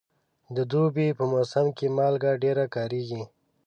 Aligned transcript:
د 0.55 0.57
دوبي 0.71 1.07
په 1.17 1.23
موسم 1.31 1.65
کې 1.77 1.87
مالګه 1.97 2.31
ډېره 2.43 2.65
کارېږي. 2.75 3.23